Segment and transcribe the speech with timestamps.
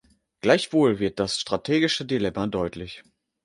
[0.39, 3.03] Gleichwohl wird das strategische Dilemma deutlich.